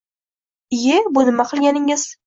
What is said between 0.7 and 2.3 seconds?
Ie, bu nima qilganingiz